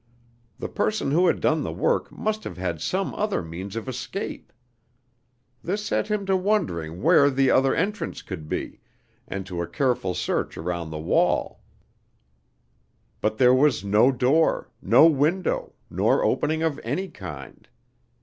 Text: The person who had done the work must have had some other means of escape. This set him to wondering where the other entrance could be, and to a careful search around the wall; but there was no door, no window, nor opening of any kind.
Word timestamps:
The 0.57 0.67
person 0.67 1.11
who 1.11 1.27
had 1.27 1.39
done 1.39 1.61
the 1.61 1.71
work 1.71 2.11
must 2.11 2.43
have 2.43 2.57
had 2.57 2.81
some 2.81 3.13
other 3.13 3.43
means 3.43 3.75
of 3.75 3.87
escape. 3.87 4.51
This 5.63 5.85
set 5.85 6.07
him 6.07 6.25
to 6.25 6.35
wondering 6.35 7.03
where 7.03 7.29
the 7.29 7.51
other 7.51 7.75
entrance 7.75 8.23
could 8.23 8.49
be, 8.49 8.79
and 9.27 9.45
to 9.45 9.61
a 9.61 9.67
careful 9.67 10.15
search 10.15 10.57
around 10.57 10.89
the 10.89 10.97
wall; 10.97 11.61
but 13.21 13.37
there 13.37 13.53
was 13.53 13.83
no 13.85 14.11
door, 14.11 14.71
no 14.81 15.05
window, 15.05 15.73
nor 15.87 16.23
opening 16.23 16.63
of 16.63 16.79
any 16.83 17.07
kind. 17.07 17.67